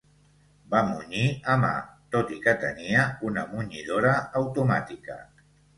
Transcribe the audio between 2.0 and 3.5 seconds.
tot i que tenia una